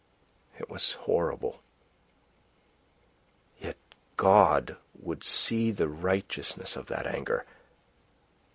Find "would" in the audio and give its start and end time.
4.99-5.23